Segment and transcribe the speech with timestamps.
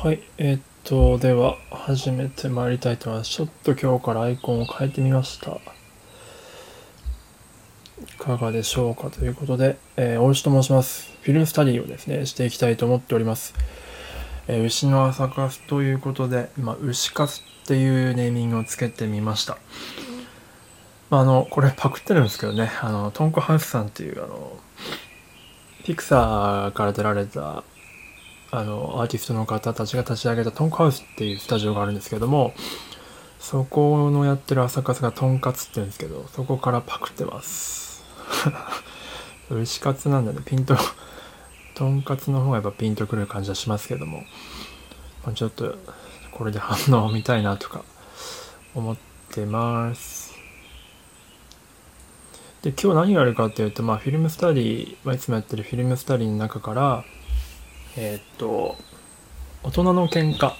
[0.00, 3.30] はい、えーっと、では、始めてまいりたいと思います。
[3.32, 5.50] ちょっと今日からアイコンを変えてみました。
[5.50, 5.60] い
[8.16, 11.10] かがでしょうかということで、えー、大牛と申します。
[11.22, 13.54] フィルムスタディをですね、していきたいと思っております。
[14.46, 19.58] えー牛の朝活ということで、まあ、牛活っていうネーミングをつけてみました。
[21.10, 24.56] まあ、あの、これパクってるんですけどね、あの、トンコハウスさんっていう、あの、
[25.82, 27.64] ピクサーから出られた
[28.50, 32.54] あのアーティストの方たちが立ち上げたトンカウスっていうスタジオがあるんですけども
[33.38, 38.04] そこのやってる朝活がトンカツって言うんですけどそこからパクってます。
[39.50, 40.40] 牛カツなんだね。
[40.44, 40.76] ピンと
[41.74, 44.24] トンカツの方がやっぱピンとくる感じはしますけども、
[45.24, 45.76] まあ、ちょっと
[46.32, 47.84] これで反応を見たいなとか
[48.74, 48.96] 思っ
[49.30, 50.34] てます。
[52.62, 57.04] で今日何があるかっていうと、まあ、フィルムスタディ、まあ、いつもやってるフィルムスタディの中から
[57.96, 58.76] えーっと
[59.62, 60.54] 「大人の喧嘩」っ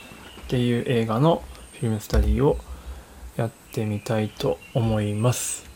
[0.48, 2.58] ていう映画のフィルムスタディを
[3.36, 5.68] やってみたいと思います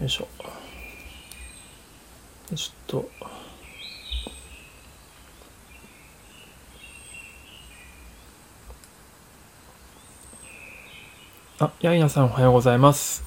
[0.00, 0.28] よいしょ
[2.54, 3.30] ちょっと
[11.62, 13.22] あ、ヤイナさんおはようございます。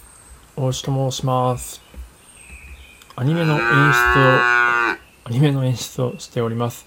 [0.56, 1.84] 大石と申します。
[3.16, 4.53] アニメの演出を
[5.26, 6.86] アニメの演出をしております。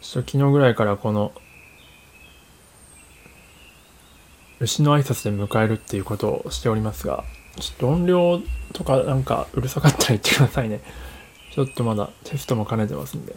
[0.00, 1.32] ちょっと昨日ぐらいからこの
[4.58, 7.24] 牛の挨拶で迎えるっていうことをしておりますが、
[7.60, 8.40] ちょっと音量
[8.72, 10.80] とかなんかうるさかったら言ってくださいね。
[11.52, 13.36] ちょっとまだテストも兼ねてますんで。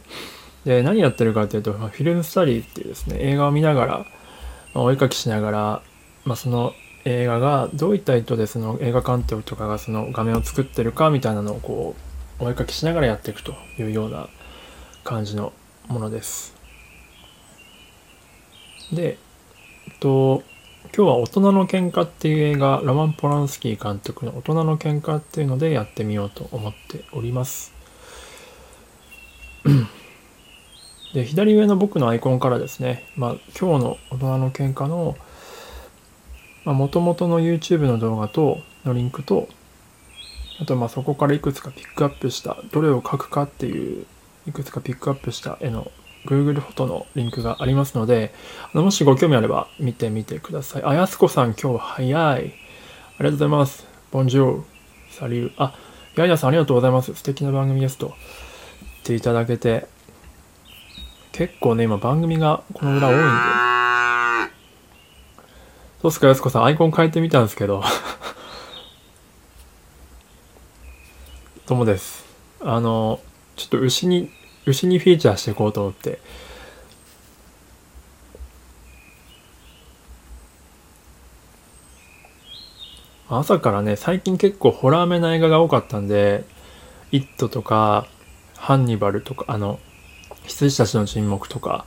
[0.66, 4.06] で、何やってるかっていうと、まフィルムスタディっていうですね、映画を見ながら、
[4.74, 5.82] まあお絵かきしながら、
[6.24, 6.74] まあ、その
[7.06, 12.02] 映画がどういった意図でその映画監督とかがその画面を作ってるかみたいなのをこう
[12.38, 14.28] お絵かきしながらやっていくというような
[15.06, 15.54] 感じの
[15.88, 16.54] ものです。
[18.92, 19.18] で、
[19.88, 20.44] えっと、
[20.96, 27.74] 今日は大人の喧嘩っていう映画、ラマン・ポランスキー監督の大人の喧嘩っていうのでやってみようと思っております。
[31.14, 35.16] で、左上の僕のアイコンからですね、まあ今日の大人の喧嘩の
[36.66, 39.48] もともとの YouTube の動画とのリンクと
[40.62, 44.06] あとまあそこからいくつかピックアップしたどれを書くかっていう
[44.48, 45.92] いくつかピックアップした絵の
[46.26, 48.34] Google フォトのリンクがありますので
[48.74, 50.84] あのもしご興味あれば見てみてください。
[50.84, 52.14] あやすこさん今日早い。
[52.38, 52.54] ありが
[53.24, 53.86] とうございます。
[54.12, 54.64] ボンジュール
[55.12, 55.76] サリューあ
[56.16, 57.14] ややさんありがとうございます。
[57.14, 59.88] 素敵な番組ですと言っていただけて
[61.32, 63.26] 結構ね今番組がこの裏多いんで。
[66.02, 67.84] そうすか、やすこさん、アイコン変えてみたんですけど。
[71.66, 72.24] ともです。
[72.62, 73.20] あの、
[73.56, 74.30] ちょっと牛に、
[74.68, 76.20] 牛にフィーチャーしていこうと思って。
[83.28, 86.46] 朝からね、最近結構ホラーめな映画が多かったんで、
[87.12, 88.06] イットとか、
[88.56, 89.80] ハンニバルとか、あの、
[90.46, 91.86] 羊たちの沈黙とか、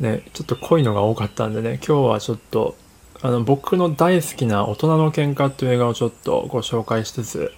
[0.00, 2.76] ね、ちょっと濃いのが多かったんでね、今日はちょっと、
[3.22, 7.52] あの僕の大好きな大人の喧嘩っていう映画をちょっとご紹介しつつ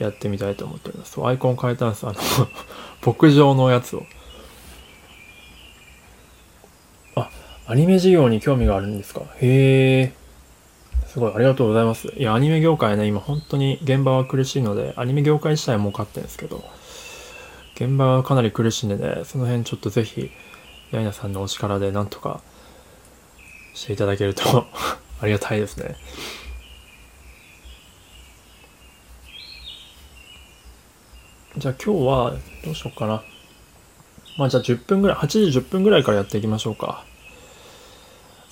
[0.00, 1.20] やってみたいと思っております。
[1.22, 2.06] アイコン変えたんです。
[2.06, 2.18] あの
[3.06, 4.04] 牧場のやつを。
[7.14, 7.30] あ、
[7.66, 9.20] アニメ事業に興味があるんですか？
[9.40, 10.12] へえ。
[11.06, 12.08] すごい、ありがとうございます。
[12.16, 16.64] いや、アニメ業界ね、今本当に現場は苦しいので、アニメ業界自体は儲かってるんですけど、
[17.74, 20.30] 現場はかなり苦しいんでね、その辺ちょっとぜひ、
[20.92, 22.40] ヤイナさんのお力でなんとか
[23.74, 24.66] していただけると
[25.20, 25.96] ありがたいですね。
[31.58, 32.34] じゃあ今日は
[32.64, 33.22] どうしようかな。
[34.38, 37.04] まあじゃあ10分ぐらい、8時10分ぐらいからやっていきましょうか。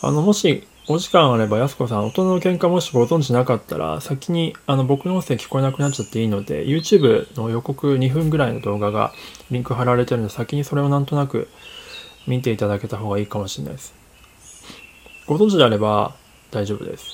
[0.01, 9.13] あの、もしお時間あれば、やすこさん、大人の喧嘩もしご存知なかったら、先にあの僕の音声聞こえなくなっちゃっていいので、YouTube の予告2分ぐらいの動画が
[9.51, 11.49] リンク貼られてるので、先にそれをなんとなく
[12.27, 13.95] 見ていただけた方がいいかもしれないです。
[15.27, 16.17] ご存知であれば
[16.51, 17.05] 大丈夫です。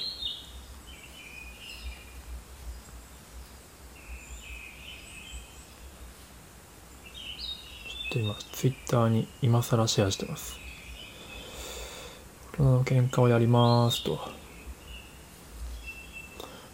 [7.89, 10.57] ちょっと今、ツイッターに今更シェアしてます。
[12.53, 14.21] 大人の喧嘩をやりますと。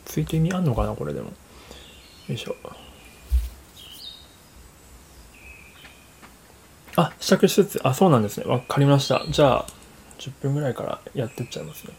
[0.04, 1.28] ツイート意味あんのかなこれでも。
[2.28, 2.54] よいしょ。
[6.96, 8.44] あ、試着しつつ、あ、そうなんですね。
[8.44, 9.24] わかりました。
[9.30, 9.66] じゃあ、
[10.18, 11.94] 10分ぐらいからやってっちゃいますね。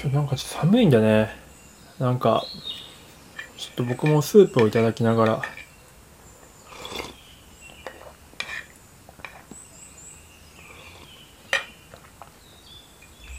[0.00, 1.28] 今日なんかちょっと寒いんでね、
[1.98, 2.46] なんか、
[3.58, 5.42] ちょっと僕もスープをいただきながら、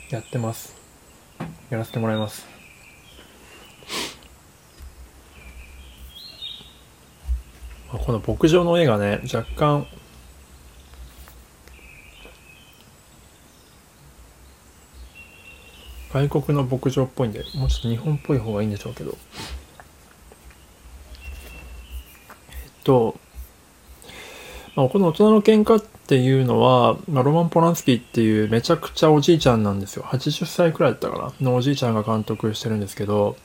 [0.09, 0.75] やってます。
[1.69, 2.47] やらせてもらいます。
[7.91, 9.85] この牧場の絵がね若干
[16.11, 19.15] 外国の牧場っぽいんでもうちょっと日本っぽい方がいいんでしょうけど。
[22.51, 23.15] えっと、
[24.79, 33.35] まあ、この大人の喧嘩っていうのは、まあ、ロマン・ポランスキーっていうめちゃくちゃおじいちゃんなんですよ80歳くらいだったかなのおじいちゃんが監督してるんですけど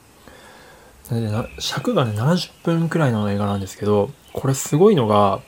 [1.59, 5.41] 尺がね70分くらいの映画なんですけどこれすごいのが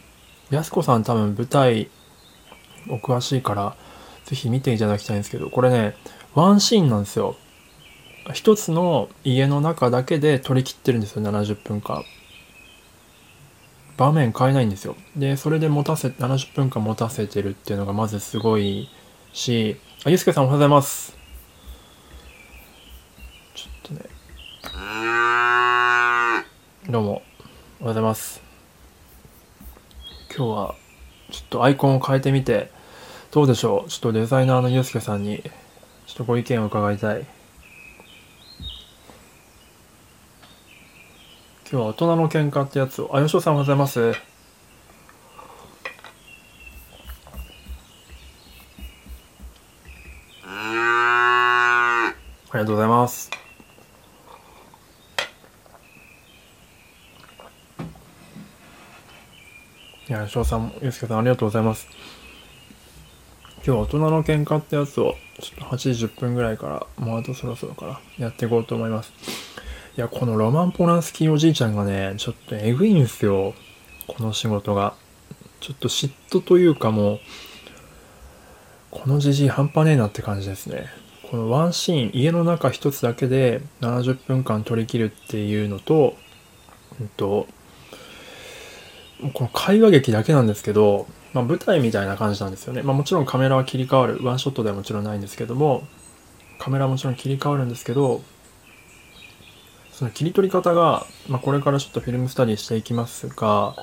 [0.50, 1.90] やす子さん多分舞台
[2.90, 3.78] お詳しいから
[4.26, 5.96] ぜひ見ていただきたいんですけどこれね
[6.36, 7.38] ワンシーンなんですよ。
[8.34, 12.04] 一つの家の中だけで取り切ってるんですよ、70分間。
[13.98, 14.96] 場面変えないんですよ。
[15.16, 18.90] で、それで持たせ、70分間持たせてるっていうのがまずすごい
[19.34, 21.18] し、あ、ゆうすけさんおはようございます。
[23.56, 24.02] ちょっとね。
[26.88, 27.24] どうも、おはよ
[27.82, 28.40] うございます。
[30.30, 30.76] 今日は、
[31.32, 32.72] ちょっとアイコンを変えてみて、
[33.32, 35.42] どうでしょうちょっとデザイナーのゆうすけさんに
[36.06, 37.26] ちょっとご意見を伺いたい。
[41.70, 44.12] 今日は大人の喧嘩ってやつを、あ、吉尾さんおはようございます。
[44.12, 44.14] あ
[52.54, 53.30] りがとうございます。
[60.08, 61.86] いや、翔さん、ゆうすけさん、ありがとうございます。
[63.58, 69.12] 今日は大人の喧嘩ってやつをちょっと8時10分ぐらいから、もうあとそろそろからやっていこうと思います。
[69.98, 73.56] いや、このロマン・ポランスキーおじいちゃんがね、ちょっとえぐいんですよ。
[74.06, 74.94] この仕事が。
[75.60, 77.20] ちょっと嫉妬というかもう、
[78.92, 80.86] このじじい半端ねえなって感じですね。
[81.32, 86.16] このワンシーン、家の中一つだけで70分間撮り切るっていうのと、
[87.02, 87.48] うんと、
[89.34, 92.84] この会話劇だけなんですけど、まあ、舞台みたいな感じなんですよね。
[92.84, 94.20] まあ、もちろんカメラは切り替わる。
[94.24, 95.88] ワンショットではもちろんないんですけども、
[96.60, 98.22] カメラはもちろん切り替わるんですけど、
[99.98, 103.74] その切り取り方が、まあ、これからちょっとフィルムスタディしていきますが、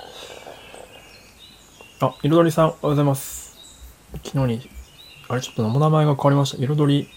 [1.99, 3.58] あ、彩りさん、おはようございます。
[4.25, 4.70] 昨日に、
[5.26, 6.62] あれ、ちょっと名前が変わりました。
[6.62, 7.08] 彩り、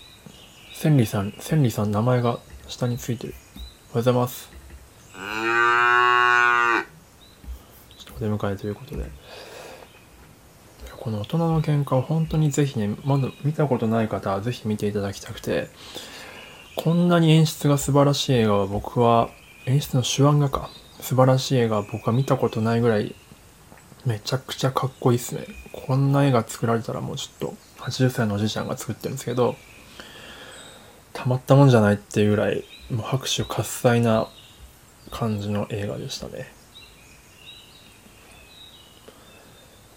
[0.74, 3.36] 千里さん、千里さん、名前が下についてる。
[3.36, 4.50] おはようございます。
[8.00, 9.06] ちょっとお出迎えということで。
[11.00, 15.70] この大人の喧嘩を本当にぜひね、まだ見たことない方はぜひ見ていただきたくて、
[16.78, 19.30] こんなに演出が素晴らしい映画は僕は、
[19.66, 20.70] 演出の手腕がか、
[21.02, 23.16] 素晴らしい映画は僕は見たことないぐらい、
[24.06, 25.46] めちゃくちゃかっこいいっすね。
[25.74, 29.56] こんな絵が作られたらもうちょっと、80歳のおじいちゃんが作ってるんですけど、
[31.14, 34.28] たまったもんじゃないっていうぐらい、もう拍手喝采な
[35.12, 36.48] 感じの映画でしたね。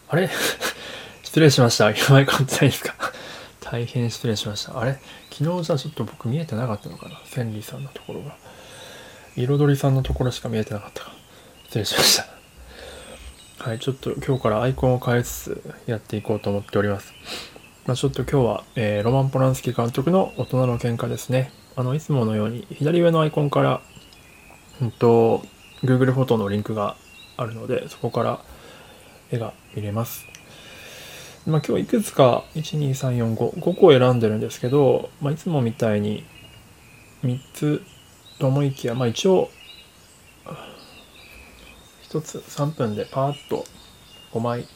[0.08, 0.28] あれ？
[1.22, 1.90] 失礼しました。
[1.90, 3.09] やばい感じないですか？
[3.70, 4.78] 大変失礼しました。
[4.80, 4.98] あれ？
[5.30, 7.20] 昨日じゃちょっと僕見えてなかったのかな？
[7.24, 8.36] 千里さんのところが。
[9.36, 11.12] 彩りさんのところしか見えてなかったか。
[11.66, 12.26] 失礼しました。
[13.62, 17.12] はい、ちょっと今日からアイコンを変えつつやっていこうと思っております。
[17.86, 21.52] まあ、ちょっと今日は、えー、ロマン・ポランスキー監督の大人の喧嘩ですね。
[21.76, 23.80] あの、いつものように左上のアイコンから、
[24.82, 25.44] うんと、
[25.84, 26.96] Google フォトのリンクが
[27.36, 28.40] あるので、そこから
[29.30, 30.26] 絵が見れます。
[31.46, 36.24] まあ、今日いくつか12345 5個選んでるんですけど、まあ、いつもみたいに
[37.24, 37.82] 3つ
[38.38, 39.50] と思いきや、まあ、一応
[42.10, 43.64] 1つ3分でパーッと
[44.32, 44.66] 5枚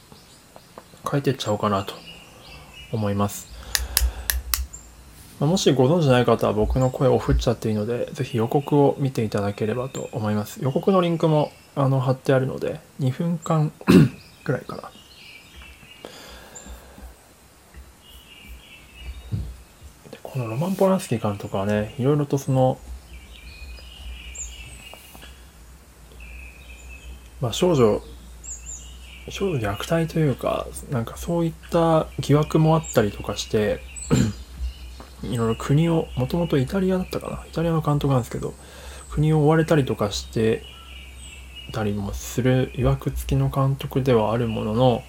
[1.09, 1.93] 書いてっちゃおうかなと
[2.91, 3.47] 思います。
[5.39, 10.63] まあ、もしご存知ない方は僕の声を振っちゃっていいので、ぜひ予告を見ていただければと思います。
[10.63, 13.71] 予告のリンクもあの貼ってあるので、2分間
[14.45, 14.89] くらいかな。
[20.35, 22.77] このロマン・ポランスキー監督はね、いろいろとその、
[27.39, 28.01] まあ、少女、
[29.29, 33.79] 少女虐待というか、なんかそういった疑惑もあったりとかして、
[35.23, 38.53] いろいろ国を、もともとイタリアだったかな、イタリアの監督なんですけど、
[39.09, 40.63] 国を追われたりとかして
[41.71, 45.03] たりもする、いわくつきの監督ではあるものの、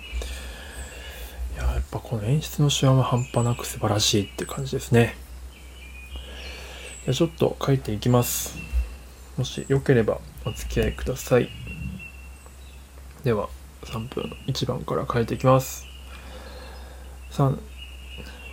[1.77, 5.17] や、っぱこの演出の手腕は半端なく素晴らしいって感じですね。
[7.05, 8.59] じゃちょっと書いていきます。
[9.37, 11.49] もしよければお付き合いください。
[13.25, 13.49] では、
[13.85, 15.87] 3分1番から書いていきます。
[17.31, 17.59] 3、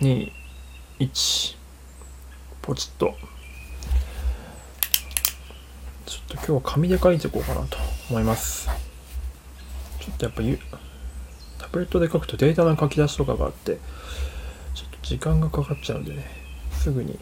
[0.00, 0.32] 2、
[1.00, 1.64] 1。
[2.64, 3.14] ポチッと
[6.06, 7.76] ちょっと今日は紙で書いていこうかなと
[8.08, 8.70] 思います
[10.00, 10.58] ちょっとやっぱゆ
[11.64, 13.78] タブレットで書くとデータの書き出しとかがあって
[14.74, 16.24] ちょっと時間がかかっちゃうんでね。
[16.72, 17.18] すぐに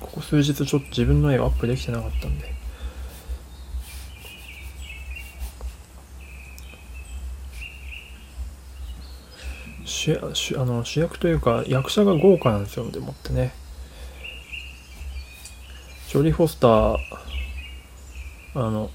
[0.00, 2.52] ここ数日ちょっと自分の絵がアップできてなかったんで。
[9.84, 13.54] 主主あの主役というか役者が豪華なんですよでもってね。
[16.08, 16.96] ジョリー・フォスター
[18.54, 18.90] あの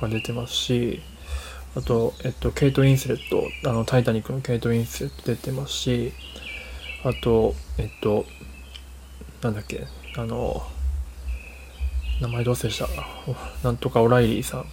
[0.00, 1.00] が出てますし
[1.76, 3.30] あと、えっと、ケイト・ウィンスレッ
[3.62, 6.12] トあのタイタニックのケイト・ウィンスレット出てますし
[7.04, 8.24] あとえっと
[9.42, 10.62] なんだっけあの
[12.20, 12.88] 名前どうせした。
[13.62, 14.66] なんとかオライリーさん。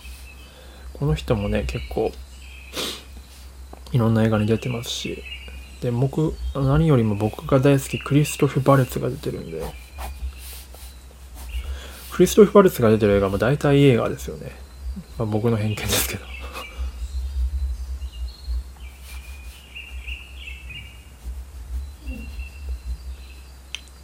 [0.93, 2.11] この人もね結構
[3.91, 5.23] いろんな映画に出てますし。
[5.81, 9.63] で僕何よりも僕が大好きクリストフ・バレツが出てるんで。
[12.11, 14.51] クリストフ・バレツが出てる映画も大体映画ですよね、
[15.17, 16.30] まあ、僕の偏見ですけど。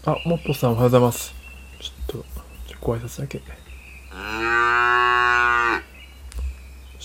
[0.07, 1.35] あ、もっぽさんおはようございます。
[1.81, 2.25] ちょっと、
[2.79, 3.39] ご挨拶だけ。
[3.39, 3.43] ちょ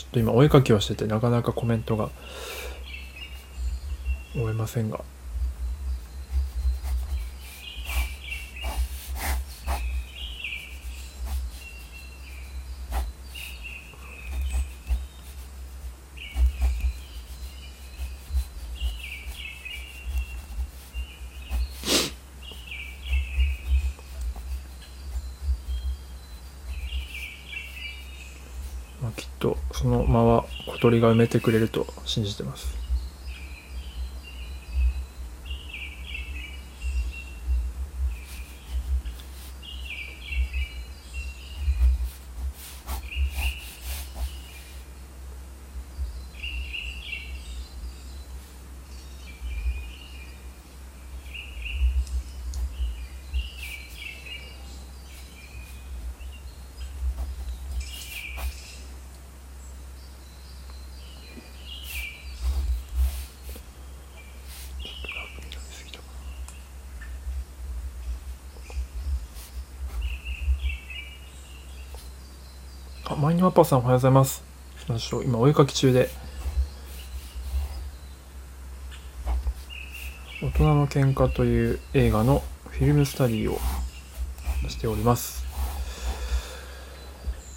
[0.06, 2.10] っと今お絵かきをしててなかなかコメントが
[4.34, 5.00] 終えませんが
[29.02, 32.74] まあきっとその間は小鳥が埋めてくれると信じてます。
[73.22, 74.42] マイニマッパーさんおはようございます。
[75.24, 76.10] 今お絵かき中で。
[80.42, 83.60] 大人の喧嘩という映画のフィルムスタディを
[84.68, 85.44] しております。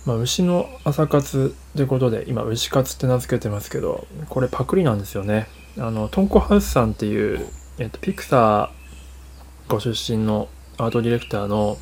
[0.06, 5.48] まあ、牛の朝活ってことで、今、牛活って名付けてますけど、これパクリなんですよね。
[5.80, 7.44] あの、トンコハウスさんっていう、
[7.80, 11.80] えっと、ピクサーご出身のアートディレクターの、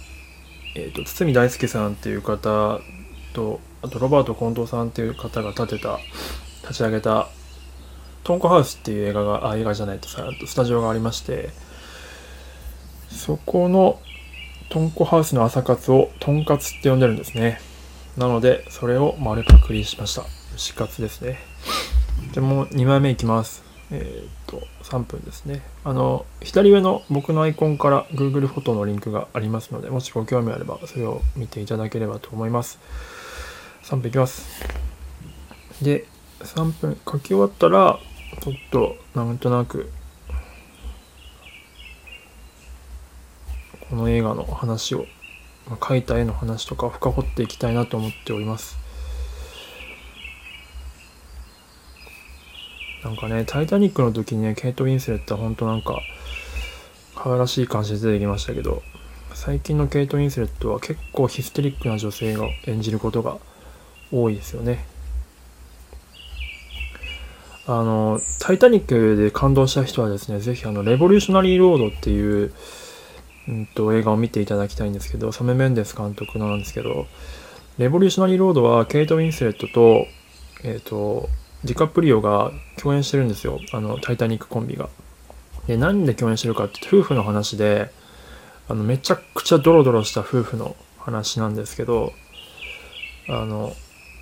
[0.78, 2.80] えっと、堤大輔さんっていう方
[3.34, 6.00] とあとロバート近藤さんっていう方が立てた
[6.62, 7.28] 立ち上げた
[8.24, 11.50] トンコハウスっていう映画があ映画じゃないとさスタジオがありまして
[13.10, 14.00] そこの
[14.70, 17.60] トンコハウスの朝活をトンカツって呼んでるんですね。
[18.18, 20.24] なのでそれを丸パクリしました。
[20.56, 21.38] 牛カツですね。
[22.34, 23.64] でも2枚目いきます。
[23.92, 25.62] えー、っと3分ですね。
[25.84, 32.80] あの左上の僕のアイコンから Google フォトのリンクがありますのでもしご興味あればそれを見ていただければと思います。
[33.84, 34.48] 3分いきます。
[35.82, 36.06] で
[36.40, 38.00] 3分書き終わったら
[38.42, 39.92] ちょっとなんとなく
[43.90, 45.06] この映画の話を、
[45.68, 48.78] まあ、描いた絵の話とか深掘っていきたいなと思っております。
[53.04, 56.00] なんかね「タイタニック」の時にねケイト・ウィンスレットは本当なんか
[57.16, 58.82] 可愛らしい感じで出てきましたけど
[59.34, 63.40] 最近のケイト・ウィンスレットは結構ヒステリックな女性が演じることが
[64.14, 64.86] 多いですよね。
[67.66, 72.54] あの、タイタニックで感動した人はですね、ぜひあの、レボリューショナリーロードっていう、
[73.48, 77.08] うんと、映画を見ていただきたいんですけど、サメ・メンデス監督のなんですけど、
[77.78, 80.06] レボリューショナリーロードはケイト・ウィンスレットと、
[80.64, 81.30] えっ、ー、と、
[81.64, 83.60] ディカプリオが共演してるんですよ。
[83.72, 84.90] あの、タイタニックコンビが。
[85.68, 87.90] で、何で共演してるかって夫婦の話で、
[88.68, 92.12] あの、めちゃくちゃドロドロした夫婦の話なんですけど、
[93.30, 93.74] あの、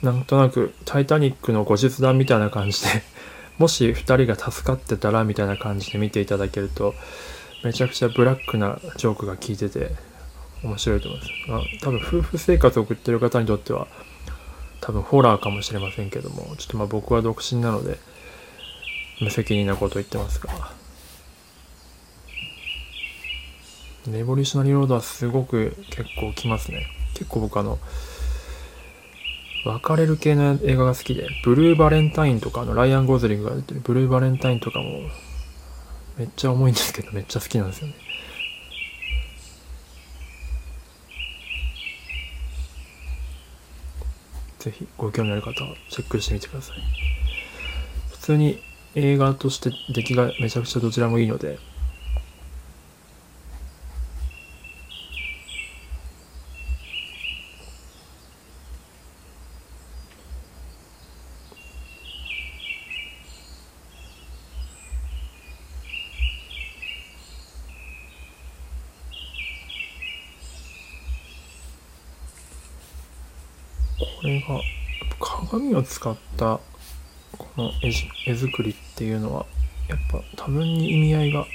[0.04, 2.90] なんとなくタイタニックの後日談みたいな感じで
[3.58, 6.96] もし2人が助かってたらみたいな感じで見ていただけると
[7.64, 9.92] めちゃくちゃブラックなジョークが効いてて
[10.64, 11.32] 面白いと思います。
[11.48, 13.88] まあ、多分夫婦生活を送ってる方にとっては
[14.80, 18.00] 多分ホラーかもしれませんけどもちょっとまあ僕は独身なので
[19.20, 20.82] 無責任なこと言ってますが
[24.10, 26.88] レボリューショナリーロードはすごく結構きますね。
[27.14, 27.78] 結構僕あの、
[29.64, 35.02] 別れる系の映画が好きで、ブルーバレンタインとか、あの、ライアン・ゴズリングが出てるブルーバレンタインとかも、
[36.18, 37.94] めっちゃ重いんですけど、めっちゃ好きなんですよね。
[44.60, 46.78] ぜひご興味ある方はチェックしてみてください。
[48.12, 48.62] 普通に
[48.94, 51.58] 映画として出来がめちゃくちゃどちらもいいので、
[74.02, 74.60] これが
[75.20, 76.60] 鏡を使った
[77.38, 79.46] この絵じ絵作りっていうのは
[79.88, 81.46] やっぱ多分に意味合いが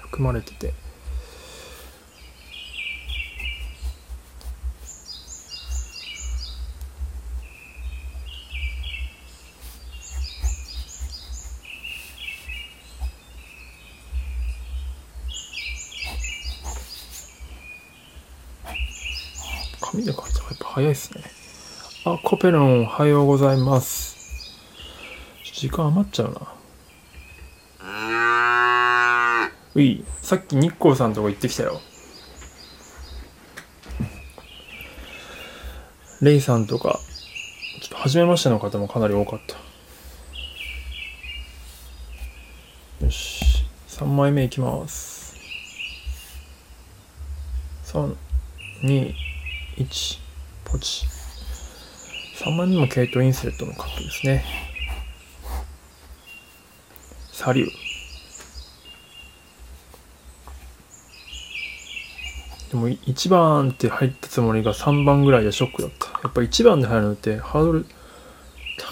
[0.00, 0.74] 含まれてて。
[19.80, 21.31] 紙で描いたらやっぱ早いですね。
[22.24, 24.16] コペロンおはようございます。
[25.54, 26.40] 時間余っちゃうな。
[29.74, 31.80] ういさっき日光さんとこ行ってきたよ。
[36.20, 37.00] レイさんとか
[37.80, 39.40] ちょっと初めましての方もかなり多かっ
[43.00, 43.04] た。
[43.04, 45.34] よし3枚目いきます。
[47.84, 49.12] 321
[50.64, 51.11] ポチ。
[52.52, 54.44] 3枚目もケイトインセットのカップですね。
[57.32, 57.68] サリュー。
[62.72, 66.08] でも1番って入ったつもりが3番ぐらいでショックだった。
[66.22, 67.86] やっぱ1番で入るのってハードル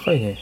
[0.04, 0.38] 高いね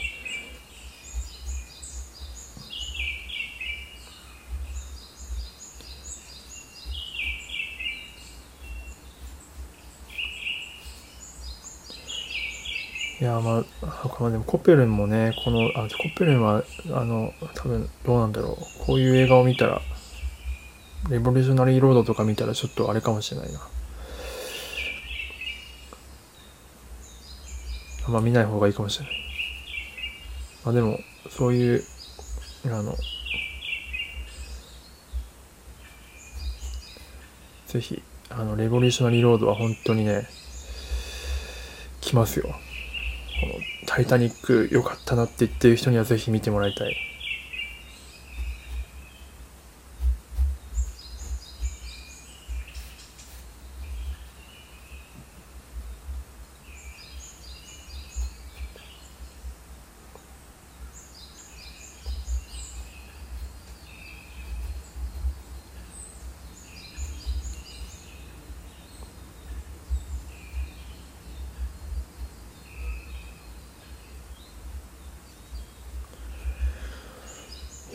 [13.20, 13.40] いや
[14.00, 18.86] あまあでもコペルンもねこのあコペルンはあの多分どうなんだろう。
[18.86, 19.80] こういう映画を見たら
[21.10, 23.60] レボリューショナリーロードとか見たらちょっとあれかもしれないな。
[28.06, 29.14] あんま見ない方がいいかもしれない。
[30.64, 31.82] まあでもそういう
[32.66, 32.94] あの
[37.66, 40.26] ぜひあのレボリューショナリーロードは本当にね
[42.00, 42.54] 来ますよ
[43.98, 46.96] 「タイタニック」良かったなって言ってる人にはぜひ見てもらいたい。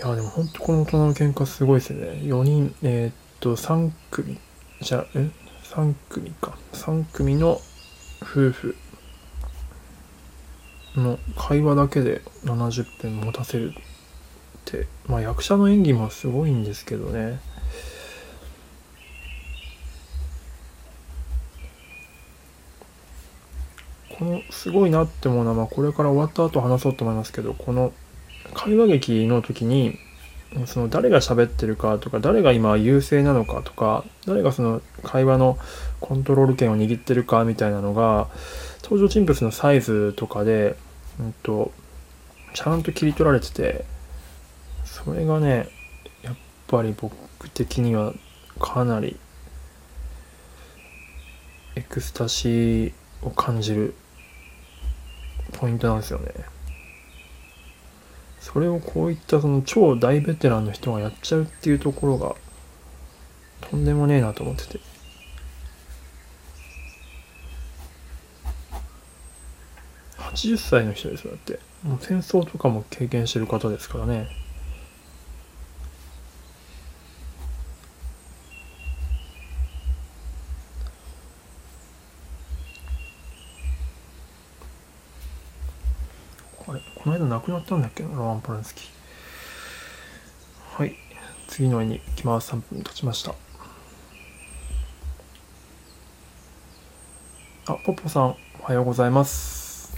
[0.10, 2.08] やでも本当この大人の喧嘩すごいですね。
[2.24, 4.38] 4人えー、っと3組。
[4.82, 5.30] じゃあえ
[5.64, 6.58] ？3組か。
[6.74, 7.62] 3組の
[8.22, 8.76] 夫婦。
[10.96, 13.74] の会話だけで70分持たせるっ
[14.66, 14.88] て。
[15.08, 17.40] まあ役者の演技もすごいんですけどね。
[24.20, 27.92] このすごいなって思うのは、まあ、これから終わった後話そうと思いますけどこの
[28.54, 29.98] 会話劇の時に
[30.66, 35.58] その誰が喋ってるかとか誰が今優勢なのかとか誰がその会話の
[36.00, 38.30] コントロール権を握ってるかみたいなのが
[38.84, 40.76] 登場人物のサイズとかで、
[41.20, 41.72] うんと、
[42.54, 43.86] ちゃんと切り取られてて
[44.86, 45.68] それがね
[46.22, 46.36] やっ
[46.68, 47.16] ぱり僕
[47.50, 48.14] 的には
[48.60, 49.18] かなり
[51.76, 53.96] エクスタシーを感じる
[55.54, 56.53] ポイントなんですよね。
[58.44, 62.36] それをこういったその超大ベテランの人がやっちゃうっていうところが
[63.62, 64.80] とんでもねえなと思ってて。
[70.18, 74.28] 80歳の人ですよだってもう戦争とかも経験してる方ですからね
[87.34, 88.04] 亡くなったんだっけ？
[88.04, 88.88] な、ロマン・ポランスキー。
[90.78, 90.96] はい。
[91.48, 92.52] 次の絵に行きます。
[92.52, 93.32] 3分経ちました。
[93.32, 93.36] あ、
[97.86, 99.98] ポッポさん、おはようございます。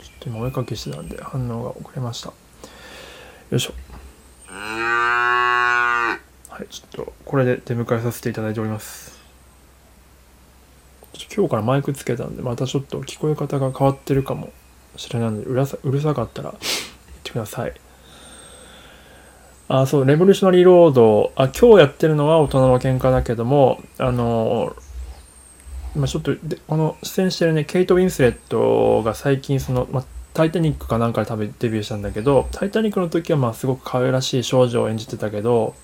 [0.00, 2.28] ちょっと今お絵かきしてたんで反応が遅れました。
[2.28, 2.34] よ
[3.50, 3.74] いしょ。
[4.48, 6.18] は
[6.62, 9.20] い、ちょっとこれで出迎えさせていただいております。
[11.34, 14.50] 今日からマイクつけたんで、またちょっと聞こえ方が変わってるかも
[14.96, 16.62] しれないので、うるさうるさかったら言っ
[17.22, 17.72] てください。
[19.68, 24.76] あ、そう、レボリューショナリーロード、あ、今日やってるのは大人の喧嘩だけども、あの、
[25.96, 35.74] まあ、ちょっとで、この出演してるね、ケイト・ウィンスレットが最近、その、まあ、タイタニックかなんかで多分デビューしたんだけど、タイタニックの時はまあすごく可愛らしい少女を演じてたけど、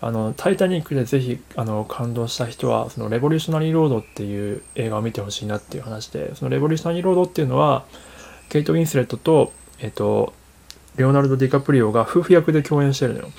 [0.00, 7.84] あの、タイタニックでぜひ、あの、感動した人は、その、レボリューショナリーロードっていう映画を見てほしいなっていう話で、その、レボリューショナリーロードっていうのは、
[8.48, 10.32] ケイト・ウィンスレットと、えっと、
[10.96, 13.30] レオナルド・ディカプリオが夫婦役で共演してるのよ。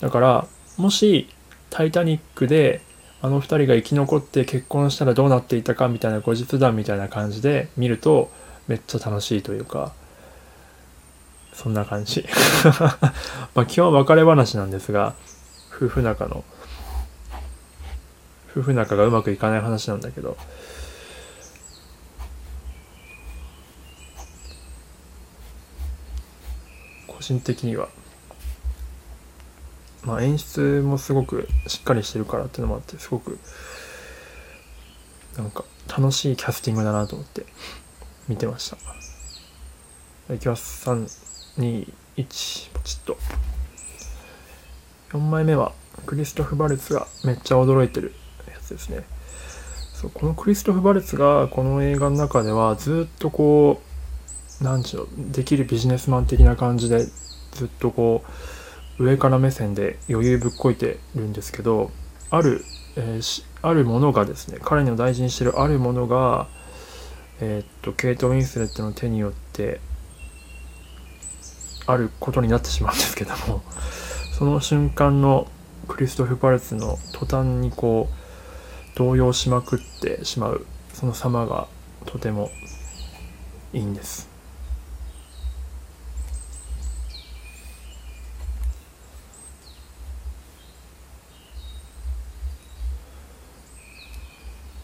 [0.00, 0.46] だから、
[0.78, 1.28] もし、
[1.70, 2.80] タイタニックで、
[3.20, 8.30] あの二人が生き残って結婚したらどうなっていたかみたいな後日談みたいな感じで見ると、
[8.68, 9.92] めっちゃ楽しいというか、
[11.52, 12.24] そんな感じ。
[13.56, 15.14] まあ基本別れ話なんですが、
[15.80, 16.44] 夫婦仲の、
[18.50, 20.36] 夫婦仲がうまくいかない話なんだけど、
[27.06, 27.88] 個人的には、
[30.02, 33.38] まあ演出もすごくしっかりしてるからっていうのもあって、すごく、
[35.36, 37.46] なんか楽しいキャスティングだなと思って
[38.26, 38.74] 見てまし
[40.26, 40.34] た。
[40.34, 40.90] いきます。
[40.90, 41.04] 3、
[41.58, 43.16] 2、1、ポチッと。
[45.12, 45.72] 4枚目は、
[46.06, 48.12] クリストフ・バルツがめっちゃ驚いてる
[48.46, 49.04] やつですね。
[49.94, 53.80] そう、このクリストフ・バルツがこの映画の中ではずっとこ
[54.60, 57.06] う、なんちゅうの、できるビジネスマン的な感じで、
[57.52, 58.24] ずっとこ
[58.98, 61.90] う、上から目線で余裕ぶっこいてるんですけど、
[62.30, 62.64] ある、
[62.96, 66.46] えーしあるものがですね、彼の大事にしてるあるものが、
[67.40, 69.80] えーっと、ケイト・ウィンスレットの手によって、
[71.86, 73.62] あることになってしまうんですけども、
[74.38, 75.48] その瞬間の
[75.88, 78.08] クリストフ・パルツの途端にこ
[78.94, 81.66] う、動揺しまくってしまう、その様が
[82.06, 82.48] とても
[83.72, 84.28] いいんです。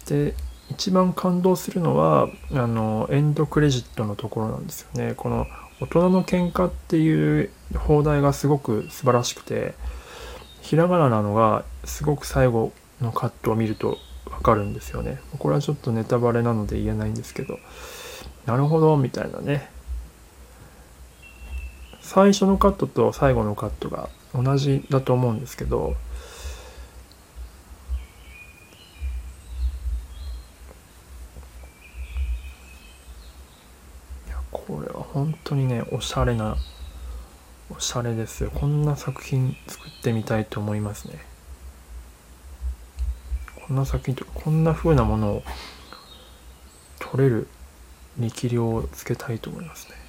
[0.08, 0.34] で
[0.68, 5.46] 一番感動するのはあのエンドクレジットのところなんですよねこの
[5.84, 9.74] 「大人の喧嘩っていう放題がすごく素晴らしくて
[10.62, 13.98] ひらがななのがすごく最後のカットを見ると
[14.30, 15.20] わかるんですよね。
[15.38, 17.58] これはちょっとネタバレなので言えないんですけど。
[18.46, 19.70] なるほどみたいなね。
[22.00, 25.94] 最初のカットと最後のカットが同じだと思うんですけど
[34.26, 36.56] いやこれは本当にねおしゃれな
[37.70, 38.50] おしゃれですよ。
[38.52, 41.24] こんな作品作ってみたいと思いますね。
[43.66, 45.42] こんな作品とかこんな風なものを
[46.98, 47.46] 取れる
[48.18, 50.03] 力量をつけたいと思いますね。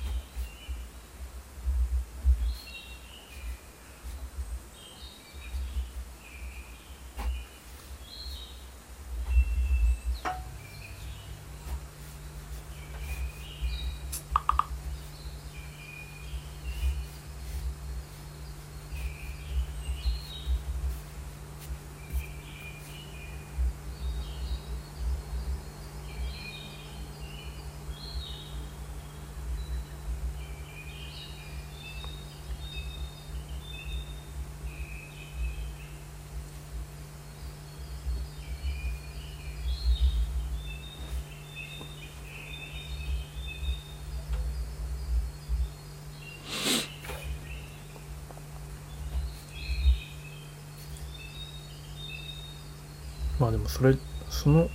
[53.45, 53.95] まあでもそれ
[54.27, 54.71] その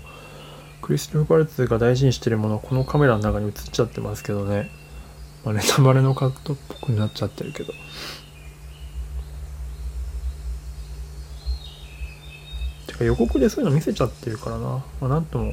[0.80, 4.70] クリストフ・パルツが大事にしてるものこのカメラの中に映っちゃってますけどね、
[5.44, 7.72] まあ、ネタバレのカットっぽくなっちゃってるけど。
[12.86, 14.84] てか予告でそういうの見せちゃってるからな。
[15.00, 15.52] まあなんとも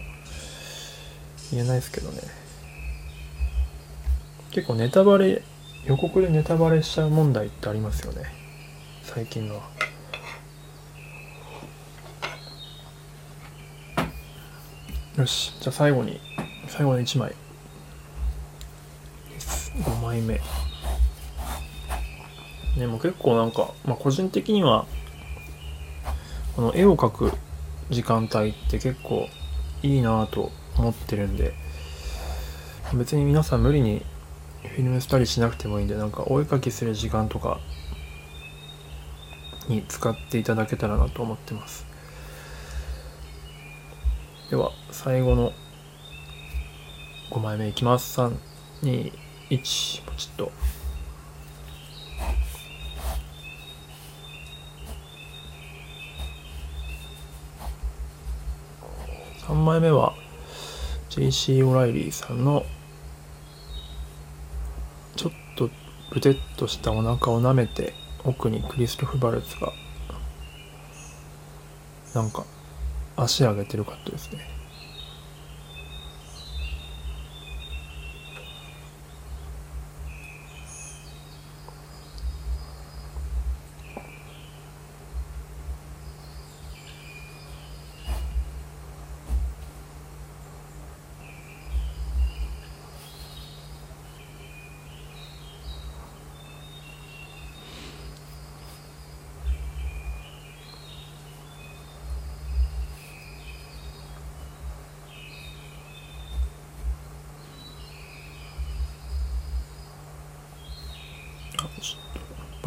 [1.51, 2.21] 言えないですけどね。
[4.51, 5.41] 結構ネタバレ
[5.87, 8.25] 予告でネタバレしちゃう問題ってありますよね。
[9.01, 9.76] 最近のは。
[15.17, 15.51] よし。
[15.59, 16.19] じゃあ最後に
[16.67, 17.33] 最後の1枚。
[19.79, 20.39] 5枚目。
[22.77, 24.85] ねもう結構なんか、まあ、個人的には
[26.55, 27.31] この絵を描く
[27.89, 29.27] 時間帯って結構
[29.81, 31.55] いいなと思ってるんで
[32.93, 34.05] 別に皆さん無理に
[34.61, 37.59] フィルムスタディしなくてもいいんでなんかお絵かきする時間とか
[39.67, 41.86] に使っていただけたらなと思ってます。
[44.49, 45.51] では最後の
[47.31, 48.17] 5枚目いきます。
[48.21, 49.11] 321
[50.05, 50.53] ポチッと。
[59.47, 60.13] 3枚目は
[61.09, 62.65] JC オライリーさんの
[65.17, 65.69] ちょっと
[66.09, 69.73] ブテッとしたお腹を舐めて奥にクリストフ・バルツが
[72.15, 72.45] なんか
[73.17, 74.56] 足上げてるカットですね。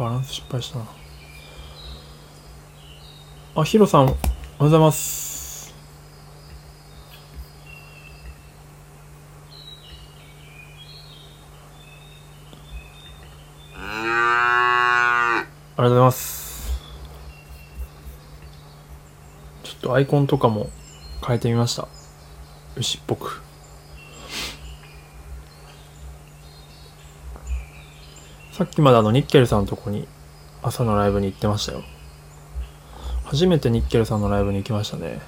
[0.01, 0.85] バランス失敗したな。
[3.53, 4.17] あ、ヒロさん、おはよ
[4.61, 5.75] うございます。
[13.75, 15.45] あ
[15.77, 16.81] りがとうございます。
[19.61, 20.71] ちょっとアイコンとかも
[21.23, 21.87] 変えてみました。
[22.75, 23.43] 牛っぽく。
[28.61, 30.07] さっきまであのニッケルさんのとこに
[30.61, 31.81] 朝のライブに行ってましたよ。
[33.25, 35.19] 初めてニッケルさんのライブに行きましたね。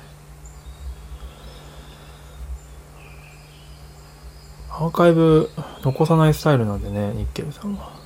[4.69, 5.50] アーカイブ
[5.82, 8.03] 残さないスタイルなんでね、ニッケルさんは。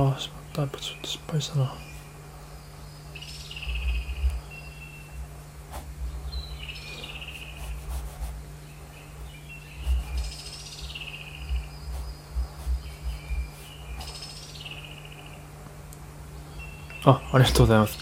[0.00, 1.74] ああしまったやっぱちょっと失敗したな
[17.04, 17.98] あ、ありがとうございます。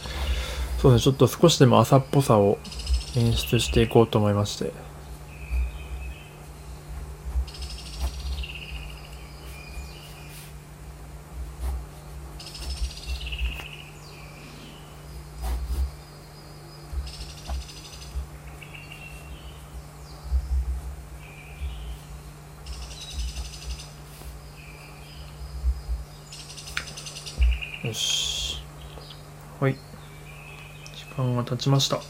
[0.79, 2.59] そうですね、ちょっと少しでも朝っぽさを
[3.17, 4.86] 演出していこうと思いまして。
[27.85, 28.63] よし。
[29.61, 29.77] はい。
[30.95, 32.01] 時間が経ちました。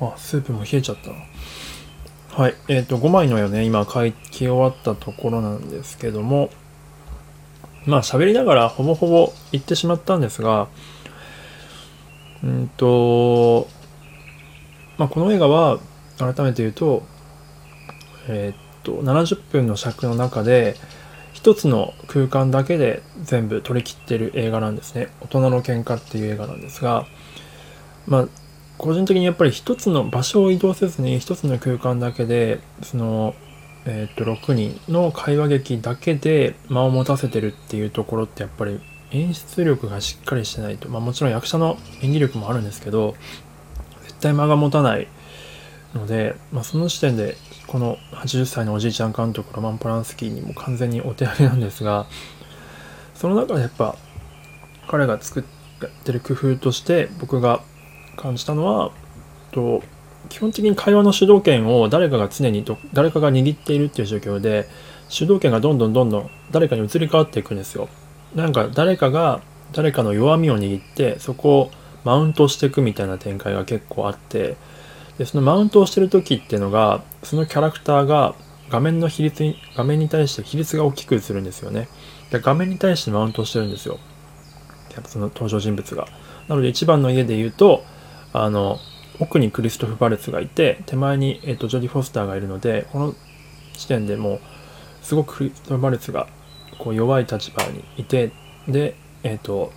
[0.00, 2.40] あスープも冷えちゃった。
[2.40, 2.54] はい。
[2.68, 3.64] えっ、ー、と5枚の絵をね。
[3.64, 6.50] 今書き終わったところなんですけども。
[7.84, 10.68] まあ喋りながらほぼほぼ言ってしまったんですが。
[12.44, 13.68] うんと
[14.98, 15.80] まあ、この映画は
[16.18, 17.02] 改めて言うと,、
[18.28, 20.76] えー、っと70分の尺の中で
[21.32, 27.06] 一つの空間だけで全部取り切ってる映画なんですね「大人の喧嘩っていう映画なんですが
[28.06, 28.28] まあ
[28.78, 33.34] 個人的にやっぱり一つの場所を移動せずに一つの空間だけでその
[33.84, 38.80] えー、っと6人の会話劇だけで間を持たせてるっていうところってやっぱり
[39.12, 43.14] 演出力がしっかりしてないと、まあ、もちろん役者の演技力もあるんですけど
[44.04, 45.08] 絶対間が持たない
[45.94, 52.06] ので、まあ、その時点でこの80歳のおじいちゃん監督ロマン・ポランスキーにも完全にお手上げなんですが
[53.14, 53.96] その中でやっぱ
[54.88, 55.44] 彼が作っ
[56.04, 57.62] てる工夫として僕が
[58.16, 58.92] 感じたのは
[59.52, 59.82] と
[60.28, 64.68] 基本的に会話の主導権を誰かが常に誰かが握っているっていう状況で
[65.08, 67.88] 主導権がどんどんどんどん誰かに移り変わっていくんですよ。
[68.34, 69.42] なんか誰かが
[69.72, 71.70] 誰かの弱みを握ってそこを
[72.04, 74.56] マウントしていくみたいな展開が結構あって
[75.18, 78.34] でそのマウントをしてる時っていうのがそのキャラクターが
[78.72, 81.88] 画面の比率に、画面に対して比率が大きく映るんですよね。
[82.30, 83.98] で画面に対してマウントしてるんですよ。
[85.04, 86.08] その登場人物が。
[86.48, 87.84] なので1番の家で言うと、
[88.32, 88.78] あの、
[89.20, 93.14] 奥にクリストフ・バレツがいて、手前に、えーと、ジョディ・フォスターがいるので、この
[93.74, 94.40] 時点でもう、
[95.02, 96.26] すごくクリストフ・バレツが
[96.78, 98.30] こう弱い立場にいて、
[98.68, 99.72] で、えっ、ー、と、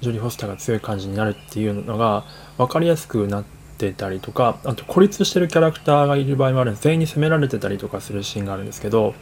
[0.00, 2.24] ジョディ・フォスターが強い感じになるっていうのが
[2.58, 3.44] 分かりやすくなっ
[3.78, 6.84] てたりとか、あと孤立してるキャラクターがいる場合もあるんです。
[6.84, 9.14] 全員に責められてたりとかするシーンがあるんですけど、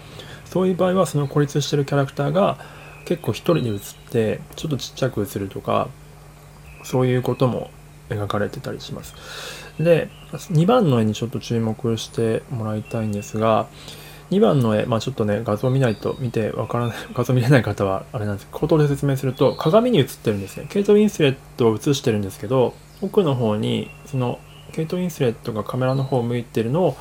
[0.44, 2.58] そういう場合はその孤立してるキャラクターが
[3.04, 3.78] 結構一人で映っ
[4.10, 5.88] てちょっとちっちゃく映るとか
[6.82, 7.70] そういうことも
[8.08, 9.14] 描かれてたりします。
[9.78, 13.66] で2番の絵にちょっと注目してもらいたいんですが
[14.30, 18.46] 2番の絵、まあ、ちょっとね画像見ないと見てわからない 画像見れない方はあれなんです。
[18.46, 20.66] けど口頭で説明すると鏡に映ってるんですね。
[20.68, 24.38] ケイト・ウィンスレットを映してるんですけど奥の方にその
[24.72, 26.96] ケイト・ウィンスレットがカメラの方を向いてるのを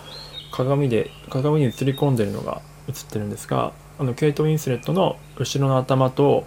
[0.52, 6.46] 鏡で鏡に映り込んでるのが映ってるんですがあのケイト・ウィンスレットの後ろの頭と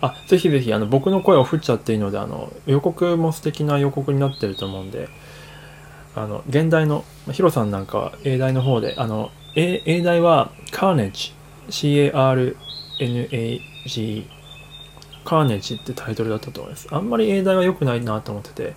[0.00, 5.08] あぜひぜひあの僕の声を振っちゃっていいのであの予告も素敵な予告になってると思うんで
[6.14, 11.32] あの現代のヒロさんなんかは英大の方であの英英大はカーネッジ
[11.70, 12.56] C-A-R-N-A-G
[15.24, 16.86] カーネジってタイトルだったと思います。
[16.90, 18.74] あんまり英大は良くないなと思ってて、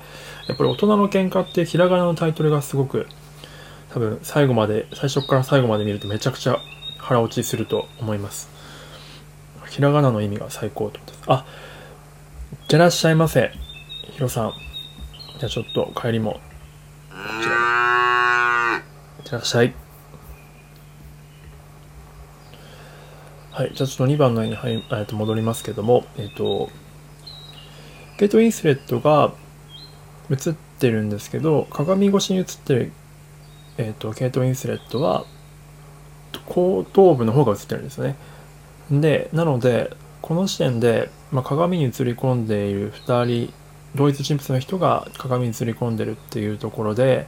[0.48, 3.08] やっぱり大人の喧嘩ってひらがなのタイトルがすごく
[3.90, 6.58] 多分最後まで、最初から最後まで見るとめちゃくちゃ
[7.00, 8.50] 腹落ちすると思います。
[9.70, 11.46] ひらがなの意味が最高と思ってあ、
[12.54, 13.52] いってらっしゃいませ。
[14.12, 14.54] ヒロさん。
[15.40, 16.40] じゃあちょっと帰りも、こ
[17.42, 18.78] ちら。
[19.20, 19.74] いってらっしゃい。
[23.58, 23.72] はい。
[23.74, 26.70] じゃあちょっと2番の絵に入、えっと戻りますけども、えっ、と、
[28.20, 29.34] ゲート・インスレットが
[30.30, 32.91] 映ってるんですけど、鏡越しに映ってる、
[33.80, 35.26] えっ、と、ケイト・ウィンスレットは、
[36.46, 38.15] 後頭部の方が映ってるんですね。
[38.91, 39.89] で、なので、
[40.22, 43.54] この時点で、まあ、鏡に映り込んでいる2人、
[43.96, 47.26] 同一人物の人が鏡に映り込んでるっていうところで、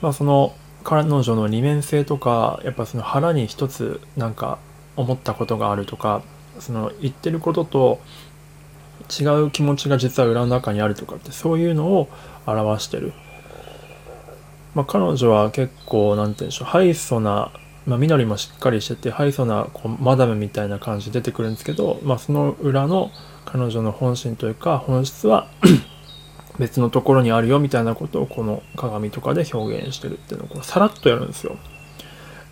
[0.00, 0.54] まあ、その
[0.84, 4.58] 彼女の二面性とか、やっぱその腹に一つなんか
[5.00, 6.22] 思ったことがあるとか、
[6.58, 8.00] その言ってることと
[9.20, 12.08] 違う気持ちが実は裏の中にあるとかってそういうのを
[12.46, 13.12] 表してる。
[14.74, 17.50] まあ、彼女は結構何て言うんでしょうハイソな
[17.88, 23.10] まあ、緑もしっかりしててハイソなこうマダムみたいな感じで出てくるんですけど、まあ、その裏の
[23.46, 25.48] 彼女の本心というか本質は
[26.60, 31.56] 別のところにあるよみたいなことをこの鏡とかで表現してるっていうのをこうさらっとやるんですよ。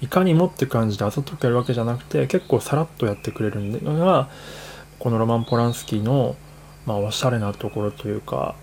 [0.00, 4.28] いかにもって感じであざとくやるわけじゃなくて結構さらっとやってくれるのが
[4.98, 6.36] このロマン・ポランスキーの、
[6.84, 8.54] まあ、おしゃれなところというか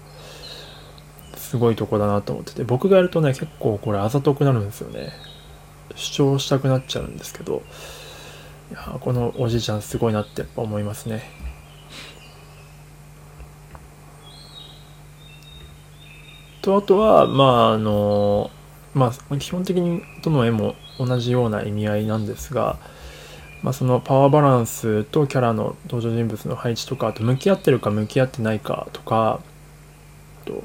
[1.35, 5.11] すごいとこだなと思ってて僕がやるとね結構これあざとくなるんですよね。
[5.95, 7.61] 主張したくなっちゃうんですけど
[8.71, 11.23] いやこのおじいちゃんすごいなってやっぱ思いますね。
[16.61, 18.49] とあとはまああの
[18.93, 22.77] まあ基本的にどの絵も同じような意味合いなんですが、
[23.61, 29.39] まあ、そのパワーバランスとキャラの登場人物の配置とかあと向き合ってるか向き合ってないかとか
[30.45, 30.63] と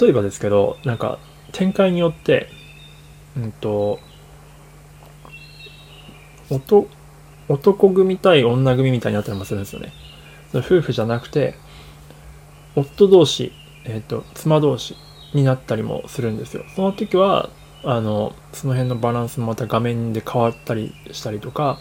[0.00, 1.18] 例えばですけどなんか
[1.52, 2.48] 展開によって
[3.36, 4.00] うんと、
[6.50, 6.88] 男、
[7.48, 9.92] 男組対女組みたいになったりもするんですよね。
[10.54, 11.54] 夫婦じゃなくて、
[12.74, 13.52] 夫同士、
[13.84, 14.96] えっ、ー、と、妻同士
[15.34, 16.64] になったりもするんですよ。
[16.74, 17.50] その時は、
[17.88, 21.78] あの、その辺のバランスもまた画面で変わったりしたりとか、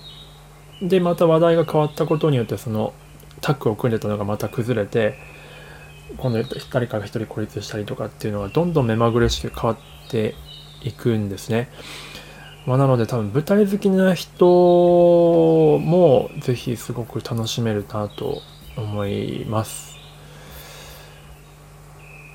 [0.81, 2.93] で、また話題が変わったことによって、その、
[3.41, 5.15] タッグを組んでたのがまた崩れて、
[6.17, 9.77] 今度誰かが一人孤立したりとかっていうのがどんどん目まぐるしく変わ
[10.07, 10.35] って
[10.83, 11.69] いくんですね。
[12.67, 14.45] まあ、なので多分舞台好きな人
[15.79, 18.41] もぜひすごく楽しめるなと
[18.77, 19.95] 思います。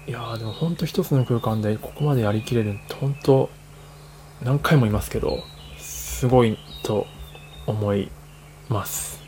[0.07, 3.49] いやでもほんと一つの空間でここまでやりきれるって本当
[4.43, 5.43] 何回も言いますけど
[5.79, 7.07] すごいと
[7.67, 8.11] 思い
[8.69, 9.21] ます。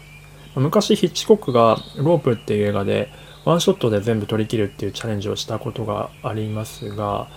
[0.54, 3.08] 昔ヒッチコックがロープっていう映画で
[3.44, 7.28] ワンショットで全部取り切るっていうチャレンジをしたことがありますが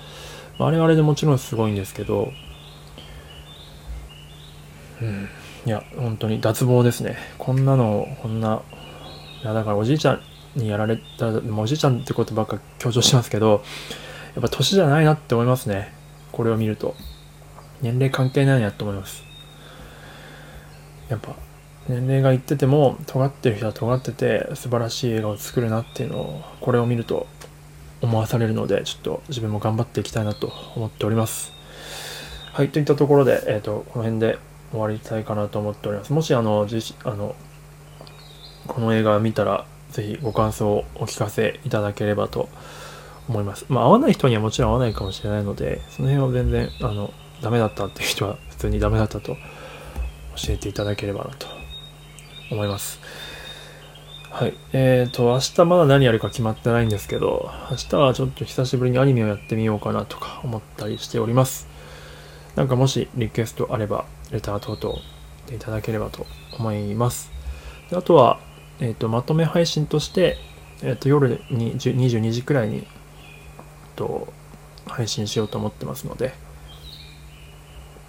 [0.57, 2.31] あれあれでもちろんすごいんですけど、
[5.01, 5.29] うん、
[5.65, 7.17] いや、本当に脱帽ですね。
[7.37, 8.61] こんなの、こんな、
[9.43, 10.21] いや、だからおじいちゃん
[10.55, 13.63] にやられた、おじいちゃんってことばっか強調しますけど、
[14.35, 15.93] やっぱ年じゃないなって思いますね。
[16.31, 16.95] これを見ると。
[17.81, 19.23] 年齢関係ないなって思います。
[21.09, 21.35] やっぱ、
[21.87, 27.27] 年齢がいってても、尖ってる人は尖ってて、素晴らしい映画を作るなっていうのを、これを見ると
[28.01, 31.53] 思わされるので、ちょっと自分も頑張っていきたいなと思っております。
[32.53, 34.39] はい、といったところで、えっ、と、この辺で
[34.71, 36.13] 終わりたいかなと思っております。
[36.13, 36.67] もし、あの、
[37.03, 37.35] あの、
[38.67, 42.49] この映画を見たら、ぜひご感想をお聞かせいただければと
[43.29, 43.65] 思います。
[43.69, 49.35] まあ、合わない人にはもちろん合わないかもしれないので、その辺は全然、あの、ダメだったっていう人は普通にダメだったと
[50.35, 51.47] 教えていただければなと
[52.51, 52.99] 思います。
[54.31, 54.53] はい。
[54.73, 61.69] えっ、と、明日まだ何やるか決まってないんですけど、明日はちょっと久しぶりにアニメをやってみようかなとか思ったりしております。
[62.55, 64.99] なんかもしリクエストあれば、レター等々
[65.47, 66.25] でいただければと
[66.57, 67.31] 思います。
[67.89, 68.39] であとは、
[68.81, 70.35] えっ、と、まとめ配信として、
[70.81, 72.83] えっ、と、夜に22時くらいに、えっ
[73.95, 74.27] と、
[74.85, 76.33] 配信しようと思ってますので、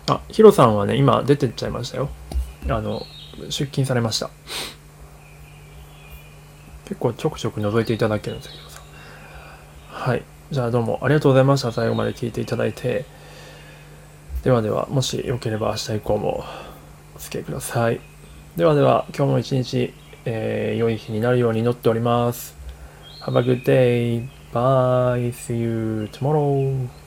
[0.08, 2.08] あ、ヒロさんはね、今出てっちゃいましたよ。
[2.68, 3.04] あの、
[3.48, 4.30] 出勤されました。
[6.84, 8.82] 結構ちょくちょく覗いていただけるんですよ、ヒロさん。
[10.10, 10.22] はい。
[10.52, 11.72] じゃあどうもありがとうございました。
[11.72, 13.04] 最後まで聞いていただいて。
[14.44, 16.44] ではでは、もしよければ明日以降も
[17.16, 18.00] お付き合いください。
[18.56, 19.92] ではでは、今日も一日、
[20.24, 22.56] えー良い日になるように祈っております。
[23.22, 24.28] Have a good day.
[24.52, 25.32] Bye.
[25.32, 27.05] See you tomorrow.